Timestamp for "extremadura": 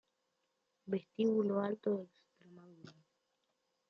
2.21-2.93